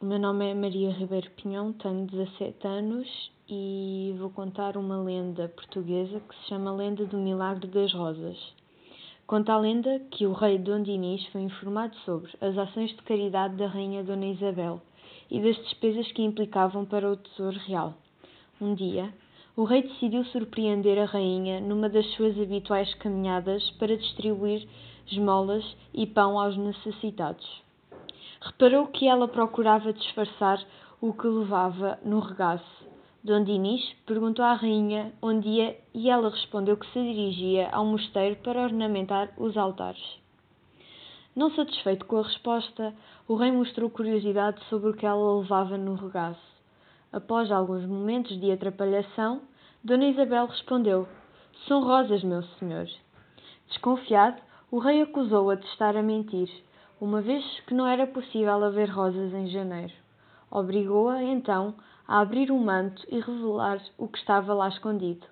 O 0.00 0.06
meu 0.06 0.18
nome 0.18 0.50
é 0.50 0.54
Maria 0.54 0.90
Ribeiro 0.90 1.30
Pinhão, 1.30 1.72
tenho 1.72 2.06
17 2.06 2.66
anos 2.66 3.30
e 3.48 4.14
vou 4.18 4.28
contar 4.28 4.76
uma 4.76 5.00
lenda 5.00 5.48
portuguesa 5.48 6.20
que 6.20 6.34
se 6.34 6.48
chama 6.48 6.74
Lenda 6.74 7.06
do 7.06 7.16
Milagre 7.16 7.68
das 7.68 7.92
Rosas. 7.92 8.36
Conta 9.26 9.54
a 9.54 9.58
lenda 9.58 10.00
que 10.10 10.26
o 10.26 10.32
rei 10.32 10.58
Dom 10.58 10.82
Dinis 10.82 11.24
foi 11.28 11.42
informado 11.42 11.96
sobre 12.04 12.30
as 12.40 12.58
ações 12.58 12.90
de 12.90 13.02
caridade 13.02 13.56
da 13.56 13.68
rainha 13.68 14.02
Dona 14.02 14.26
Isabel 14.26 14.82
e 15.30 15.40
das 15.40 15.56
despesas 15.56 16.10
que 16.12 16.22
implicavam 16.22 16.84
para 16.84 17.10
o 17.10 17.16
tesouro 17.16 17.58
real. 17.60 17.94
Um 18.60 18.74
dia, 18.74 19.14
o 19.56 19.62
rei 19.62 19.82
decidiu 19.82 20.24
surpreender 20.26 20.98
a 20.98 21.06
rainha 21.06 21.60
numa 21.60 21.88
das 21.88 22.06
suas 22.14 22.38
habituais 22.38 22.92
caminhadas 22.94 23.70
para 23.78 23.96
distribuir 23.96 24.66
esmolas 25.06 25.64
e 25.94 26.04
pão 26.04 26.38
aos 26.38 26.56
necessitados. 26.56 27.64
Reparou 28.44 28.88
que 28.88 29.08
ela 29.08 29.26
procurava 29.26 29.90
disfarçar 29.90 30.62
o 31.00 31.14
que 31.14 31.26
levava 31.26 31.98
no 32.04 32.20
regaço. 32.20 32.86
Dom 33.22 33.42
Dinis 33.42 33.82
perguntou 34.04 34.44
à 34.44 34.52
rainha 34.52 35.14
onde 35.22 35.48
ia 35.48 35.80
e 35.94 36.10
ela 36.10 36.28
respondeu 36.28 36.76
que 36.76 36.86
se 36.92 37.00
dirigia 37.00 37.70
ao 37.70 37.86
mosteiro 37.86 38.36
para 38.42 38.60
ornamentar 38.60 39.32
os 39.38 39.56
altares. 39.56 40.20
Não 41.34 41.50
satisfeito 41.52 42.04
com 42.04 42.18
a 42.18 42.22
resposta, 42.22 42.94
o 43.26 43.34
rei 43.34 43.50
mostrou 43.50 43.88
curiosidade 43.88 44.62
sobre 44.68 44.90
o 44.90 44.94
que 44.94 45.06
ela 45.06 45.38
levava 45.38 45.78
no 45.78 45.94
regaço. 45.94 46.52
Após 47.10 47.50
alguns 47.50 47.86
momentos 47.86 48.38
de 48.38 48.52
atrapalhação, 48.52 49.40
Dona 49.82 50.04
Isabel 50.04 50.48
respondeu: 50.48 51.08
São 51.66 51.82
rosas, 51.82 52.22
meu 52.22 52.42
senhor. 52.58 52.88
Desconfiado, 53.68 54.42
o 54.70 54.78
rei 54.78 55.00
acusou-a 55.00 55.54
de 55.54 55.64
estar 55.64 55.96
a 55.96 56.02
mentir 56.02 56.50
uma 57.00 57.20
vez 57.20 57.44
que 57.66 57.74
não 57.74 57.86
era 57.86 58.06
possível 58.06 58.64
haver 58.64 58.88
rosas 58.88 59.32
em 59.32 59.48
janeiro. 59.48 59.92
Obrigou-a, 60.50 61.22
então, 61.22 61.74
a 62.06 62.20
abrir 62.20 62.50
o 62.50 62.58
manto 62.58 63.04
e 63.08 63.18
revelar 63.18 63.82
o 63.98 64.06
que 64.06 64.18
estava 64.18 64.54
lá 64.54 64.68
escondido. 64.68 65.26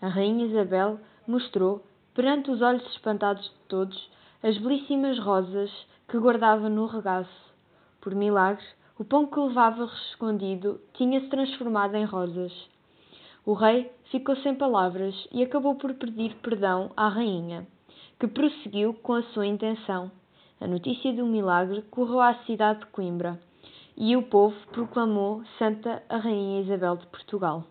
A 0.00 0.08
rainha 0.08 0.46
Isabel 0.46 1.00
mostrou, 1.26 1.84
perante 2.14 2.50
os 2.50 2.62
olhos 2.62 2.86
espantados 2.92 3.44
de 3.44 3.68
todos, 3.68 4.10
as 4.42 4.56
belíssimas 4.58 5.18
rosas 5.18 5.70
que 6.08 6.18
guardava 6.18 6.68
no 6.68 6.86
regaço. 6.86 7.54
Por 8.00 8.14
milagre, 8.14 8.64
o 8.98 9.04
pão 9.04 9.26
que 9.26 9.40
levava 9.40 9.84
escondido 9.84 10.80
tinha-se 10.94 11.28
transformado 11.28 11.96
em 11.96 12.04
rosas. 12.04 12.52
O 13.44 13.52
rei 13.52 13.90
ficou 14.10 14.36
sem 14.36 14.54
palavras 14.54 15.14
e 15.32 15.42
acabou 15.42 15.74
por 15.74 15.92
pedir 15.94 16.34
perdão 16.36 16.90
à 16.96 17.08
rainha, 17.08 17.66
que 18.18 18.26
prosseguiu 18.26 18.94
com 18.94 19.14
a 19.14 19.22
sua 19.24 19.46
intenção. 19.46 20.10
A 20.58 20.66
notícia 20.66 21.12
do 21.12 21.26
milagre 21.26 21.82
correu 21.90 22.18
à 22.18 22.34
cidade 22.46 22.80
de 22.80 22.86
Coimbra 22.86 23.38
e 23.94 24.16
o 24.16 24.22
povo 24.22 24.56
proclamou 24.72 25.42
Santa 25.58 26.02
a 26.08 26.16
Rainha 26.16 26.62
Isabel 26.62 26.96
de 26.96 27.06
Portugal. 27.08 27.64